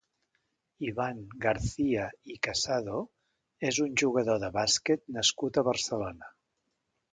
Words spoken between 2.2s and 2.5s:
i